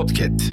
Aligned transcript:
Podcast. 0.00 0.52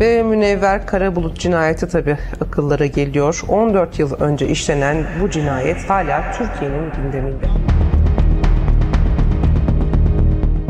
Ve 0.00 0.22
Münevver 0.22 0.86
Karabulut 0.86 1.40
cinayeti 1.40 1.88
tabii 1.88 2.18
akıllara 2.40 2.86
geliyor. 2.86 3.42
14 3.48 3.98
yıl 3.98 4.14
önce 4.20 4.48
işlenen 4.48 5.06
bu 5.22 5.30
cinayet 5.30 5.90
hala 5.90 6.32
Türkiye'nin 6.32 6.92
gündeminde. 6.92 7.46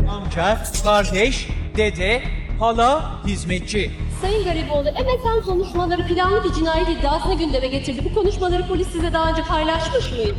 Amca, 0.09 0.57
kardeş, 0.83 1.49
dede, 1.77 2.21
hala, 2.59 3.23
hizmetçi. 3.25 3.91
Sayın 4.21 4.43
Gariboğlu, 4.43 4.89
MSN 4.91 5.45
konuşmaları 5.45 6.07
planlı 6.07 6.43
bir 6.43 6.53
cinayet 6.53 6.89
iddiasını 6.89 7.37
gündeme 7.37 7.67
getirdi. 7.67 8.01
Bu 8.09 8.13
konuşmaları 8.13 8.67
polis 8.67 8.87
size 8.87 9.13
daha 9.13 9.29
önce 9.29 9.41
paylaşmış 9.41 10.11
mıydı? 10.11 10.35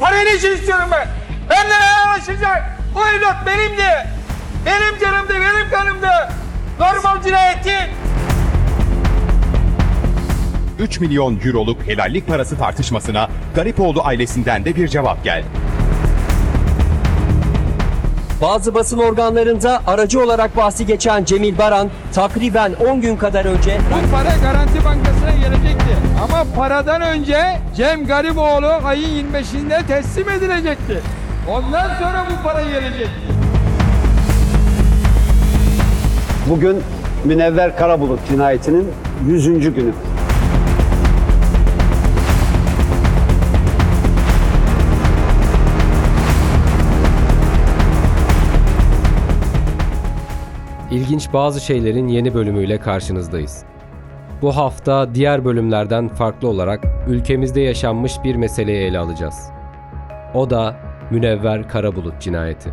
Parayı 0.00 0.26
ne 0.26 0.34
için 0.34 0.52
istiyorum 0.52 0.88
ben? 0.92 1.08
Benimle 1.50 1.74
uğraşacak. 2.06 2.78
O 2.96 3.00
evlat 3.16 3.46
benim 3.46 3.76
de. 3.76 4.06
Benim 4.66 4.98
canımda, 5.00 5.34
benim 5.34 5.70
kanımda. 5.70 6.32
Normal 6.80 7.22
cinayeti. 7.22 7.90
3 10.78 11.00
milyon 11.00 11.40
euroluk 11.44 11.86
helallik 11.86 12.26
parası 12.26 12.58
tartışmasına 12.58 13.28
Garipoğlu 13.54 14.02
ailesinden 14.04 14.64
de 14.64 14.76
bir 14.76 14.88
cevap 14.88 15.24
geldi. 15.24 15.46
Bazı 18.42 18.74
basın 18.74 18.98
organlarında 18.98 19.82
aracı 19.86 20.24
olarak 20.24 20.56
bahsi 20.56 20.86
geçen 20.86 21.24
Cemil 21.24 21.58
Baran 21.58 21.90
takriben 22.12 22.72
10 22.90 23.00
gün 23.00 23.16
kadar 23.16 23.44
önce 23.44 23.78
Bu 23.90 24.10
para 24.10 24.36
Garanti 24.42 24.84
Bankası'na 24.84 25.30
gelecekti. 25.30 25.96
Ama 26.24 26.44
paradan 26.56 27.02
önce 27.02 27.38
Cem 27.76 28.06
Gariboğlu 28.06 28.70
ayın 28.84 29.32
25'inde 29.32 29.86
teslim 29.86 30.28
edilecekti. 30.28 31.00
Ondan 31.48 31.88
sonra 31.88 32.26
bu 32.30 32.42
para 32.48 32.62
gelecekti. 32.62 33.10
Bugün 36.50 36.82
Münevver 37.24 37.76
Karabulut 37.76 38.28
cinayetinin 38.28 38.88
100. 39.28 39.74
günü. 39.74 39.92
İlginç 50.90 51.32
bazı 51.32 51.60
şeylerin 51.60 52.08
yeni 52.08 52.34
bölümüyle 52.34 52.78
karşınızdayız. 52.78 53.64
Bu 54.42 54.56
hafta 54.56 55.14
diğer 55.14 55.44
bölümlerden 55.44 56.08
farklı 56.08 56.48
olarak 56.48 56.84
ülkemizde 57.08 57.60
yaşanmış 57.60 58.12
bir 58.24 58.34
meseleyi 58.34 58.78
ele 58.78 58.98
alacağız. 58.98 59.50
O 60.34 60.50
da 60.50 60.76
Münevver 61.10 61.68
Karabulut 61.68 62.20
cinayeti. 62.20 62.70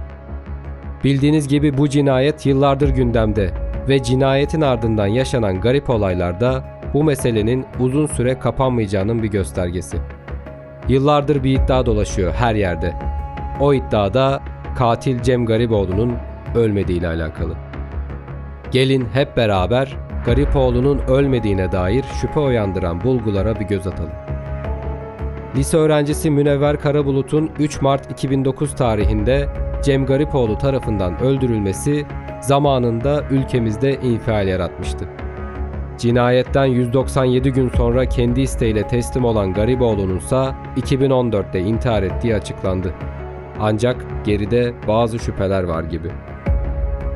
Bildiğiniz 1.04 1.48
gibi 1.48 1.78
bu 1.78 1.90
cinayet 1.90 2.46
yıllardır 2.46 2.90
gündemde 2.90 3.52
ve 3.88 4.04
cinayetin 4.04 4.62
ardından 4.62 5.08
yaşanan 5.08 5.62
garip 5.62 5.90
olaylarda 5.90 6.64
bu 6.94 7.04
meselenin 7.04 7.66
uzun 7.80 8.06
süre 8.06 8.40
kapanmayacağının 8.40 9.24
bir 9.24 9.28
göstergesi. 9.28 9.98
Yıllardır 10.88 11.44
bir 11.44 11.60
iddia 11.60 11.86
dolaşıyor 11.86 12.34
her 12.34 12.56
yerde. 12.56 12.94
O 13.60 13.74
iddiada 13.74 14.42
katil 14.78 15.22
Cem 15.22 15.46
Garipoğlu'nun 15.46 16.14
ölmediği 16.56 17.00
ile 17.00 17.08
alakalı. 17.08 17.75
Gelin 18.72 19.08
hep 19.14 19.38
beraber 19.38 19.98
Garipoğlu'nun 20.26 21.00
ölmediğine 21.08 21.72
dair 21.72 22.06
şüphe 22.22 22.40
uyandıran 22.40 23.04
bulgulara 23.04 23.60
bir 23.60 23.66
göz 23.66 23.88
atalım. 23.88 24.12
Lise 25.56 25.78
öğrencisi 25.78 26.32
Münevver 26.32 26.80
Karabulut'un 26.80 27.52
3 27.60 27.82
Mart 27.82 28.12
2009 28.12 28.76
tarihinde 28.76 29.48
Cem 29.84 30.06
Garipoğlu 30.06 30.58
tarafından 30.58 31.20
öldürülmesi 31.20 32.06
zamanında 32.42 33.24
ülkemizde 33.32 33.94
infial 33.94 34.48
yaratmıştı. 34.48 35.06
Cinayetten 35.98 36.66
197 36.66 37.52
gün 37.52 37.70
sonra 37.70 38.06
kendi 38.06 38.42
isteğiyle 38.42 38.88
teslim 38.88 39.26
olan 39.26 39.54
Garipoğlu'nun 39.54 40.18
ise 40.18 40.52
2014'te 40.78 41.60
intihar 41.60 42.04
ettiği 42.04 42.36
açıklandı. 42.36 42.94
Ancak 43.60 44.06
geride 44.26 44.74
bazı 44.88 45.20
şüpheler 45.20 45.64
var 45.64 45.84
gibi. 45.84 46.12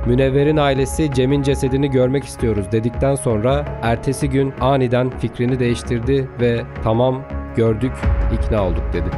Münevver'in 0.09 0.57
ailesi 0.57 1.13
Cem'in 1.13 1.41
cesedini 1.41 1.89
görmek 1.89 2.23
istiyoruz 2.23 2.71
dedikten 2.71 3.15
sonra 3.15 3.65
ertesi 3.81 4.29
gün 4.29 4.53
aniden 4.61 5.09
fikrini 5.09 5.59
değiştirdi 5.59 6.29
ve 6.41 6.61
tamam 6.83 7.21
gördük 7.55 7.91
ikna 8.33 8.67
olduk 8.67 8.83
dedi. 8.93 9.09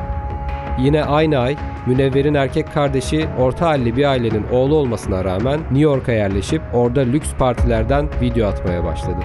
Yine 0.80 1.04
aynı 1.04 1.38
ay 1.38 1.56
Münevver'in 1.88 2.34
erkek 2.34 2.74
kardeşi 2.74 3.28
orta 3.40 3.68
halli 3.68 3.98
bir 3.98 4.06
ailenin 4.06 4.46
oğlu 4.52 4.76
olmasına 4.76 5.24
rağmen 5.26 5.60
New 5.60 5.80
York'a 5.80 6.12
yerleşip 6.12 6.62
orada 6.74 7.02
lüks 7.02 7.34
partilerden 7.34 8.08
video 8.22 8.48
atmaya 8.48 8.84
başladı. 8.84 9.20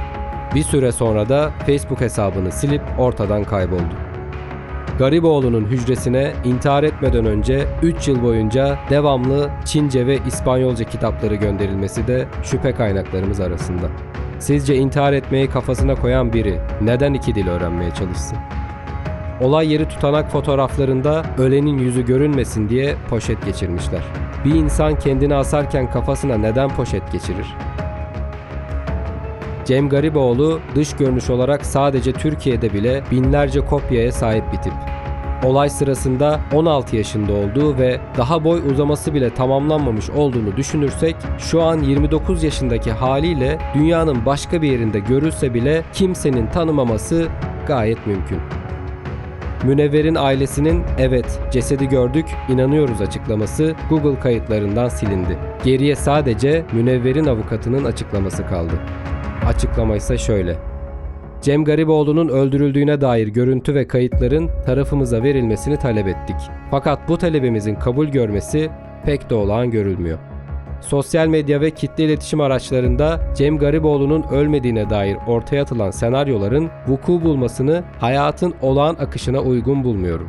Bir 0.54 0.62
süre 0.62 0.92
sonra 0.92 1.28
da 1.28 1.50
Facebook 1.66 2.00
hesabını 2.00 2.52
silip 2.52 2.82
ortadan 2.98 3.44
kayboldu. 3.44 4.05
Gariboğlu'nun 4.98 5.64
hücresine 5.64 6.32
intihar 6.44 6.82
etmeden 6.82 7.26
önce 7.26 7.66
3 7.82 8.08
yıl 8.08 8.22
boyunca 8.22 8.78
devamlı 8.90 9.50
Çince 9.64 10.06
ve 10.06 10.18
İspanyolca 10.26 10.84
kitapları 10.84 11.34
gönderilmesi 11.34 12.06
de 12.06 12.26
şüphe 12.42 12.74
kaynaklarımız 12.74 13.40
arasında. 13.40 13.86
Sizce 14.38 14.76
intihar 14.76 15.12
etmeyi 15.12 15.50
kafasına 15.50 15.94
koyan 15.94 16.32
biri 16.32 16.60
neden 16.80 17.14
iki 17.14 17.34
dil 17.34 17.48
öğrenmeye 17.48 17.90
çalışsın? 17.90 18.38
Olay 19.40 19.72
yeri 19.72 19.88
tutanak 19.88 20.30
fotoğraflarında 20.30 21.24
ölenin 21.38 21.78
yüzü 21.78 22.06
görünmesin 22.06 22.68
diye 22.68 22.96
poşet 23.08 23.44
geçirmişler. 23.46 24.02
Bir 24.44 24.54
insan 24.54 24.98
kendini 24.98 25.34
asarken 25.34 25.90
kafasına 25.90 26.38
neden 26.38 26.68
poşet 26.68 27.12
geçirir? 27.12 27.46
Cem 29.66 29.88
Gariboğlu 29.88 30.60
dış 30.74 30.96
görünüş 30.96 31.30
olarak 31.30 31.66
sadece 31.66 32.12
Türkiye'de 32.12 32.72
bile 32.72 33.02
binlerce 33.10 33.60
kopyaya 33.60 34.12
sahip 34.12 34.52
bir 34.52 34.58
tip. 34.58 34.72
Olay 35.44 35.70
sırasında 35.70 36.40
16 36.54 36.96
yaşında 36.96 37.32
olduğu 37.32 37.78
ve 37.78 38.00
daha 38.18 38.44
boy 38.44 38.60
uzaması 38.70 39.14
bile 39.14 39.34
tamamlanmamış 39.34 40.10
olduğunu 40.10 40.56
düşünürsek 40.56 41.16
şu 41.38 41.62
an 41.62 41.82
29 41.82 42.42
yaşındaki 42.42 42.92
haliyle 42.92 43.58
dünyanın 43.74 44.26
başka 44.26 44.62
bir 44.62 44.72
yerinde 44.72 44.98
görülse 44.98 45.54
bile 45.54 45.82
kimsenin 45.92 46.46
tanımaması 46.46 47.28
gayet 47.66 48.06
mümkün. 48.06 48.38
Münevver'in 49.64 50.14
ailesinin 50.14 50.84
evet 50.98 51.40
cesedi 51.50 51.88
gördük 51.88 52.26
inanıyoruz 52.48 53.00
açıklaması 53.00 53.74
Google 53.90 54.20
kayıtlarından 54.20 54.88
silindi. 54.88 55.38
Geriye 55.64 55.96
sadece 55.96 56.64
Münevver'in 56.72 57.26
avukatının 57.26 57.84
açıklaması 57.84 58.46
kaldı. 58.46 58.80
Açıklama 59.46 59.96
ise 59.96 60.18
şöyle. 60.18 60.56
Cem 61.40 61.64
Gariboğlu'nun 61.64 62.28
öldürüldüğüne 62.28 63.00
dair 63.00 63.28
görüntü 63.28 63.74
ve 63.74 63.88
kayıtların 63.88 64.50
tarafımıza 64.66 65.22
verilmesini 65.22 65.76
talep 65.76 66.06
ettik. 66.06 66.36
Fakat 66.70 67.08
bu 67.08 67.18
talebimizin 67.18 67.74
kabul 67.74 68.06
görmesi 68.06 68.70
pek 69.04 69.30
de 69.30 69.34
olağan 69.34 69.70
görülmüyor. 69.70 70.18
Sosyal 70.80 71.26
medya 71.26 71.60
ve 71.60 71.70
kitle 71.70 72.04
iletişim 72.04 72.40
araçlarında 72.40 73.20
Cem 73.34 73.58
Gariboğlu'nun 73.58 74.22
ölmediğine 74.22 74.90
dair 74.90 75.16
ortaya 75.26 75.62
atılan 75.62 75.90
senaryoların 75.90 76.70
vuku 76.86 77.22
bulmasını 77.22 77.84
hayatın 78.00 78.54
olağan 78.62 78.94
akışına 78.94 79.40
uygun 79.40 79.84
bulmuyorum. 79.84 80.28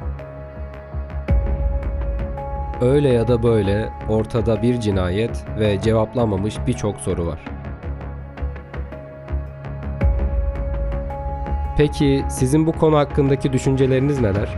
Öyle 2.82 3.10
ya 3.10 3.28
da 3.28 3.44
böyle 3.44 3.90
ortada 4.10 4.62
bir 4.62 4.80
cinayet 4.80 5.46
ve 5.60 5.82
cevaplanmamış 5.82 6.56
birçok 6.68 7.00
soru 7.00 7.28
var. 7.28 7.57
Peki 11.78 12.26
sizin 12.30 12.68
bu 12.68 12.72
konu 12.72 12.98
hakkındaki 12.98 13.54
düşünceleriniz 13.54 14.22
neler? 14.22 14.50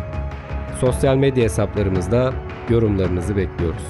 Sosyal 0.80 1.16
medya 1.16 1.44
hesaplarımızda 1.44 2.34
yorumlarınızı 2.70 3.38
bekliyoruz. 3.38 3.84